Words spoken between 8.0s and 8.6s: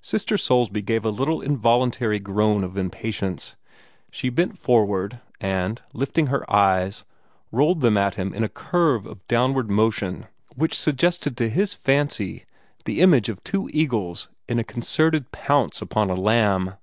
him in a